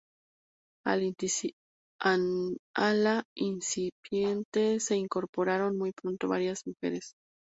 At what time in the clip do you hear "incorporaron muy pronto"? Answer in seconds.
4.95-6.27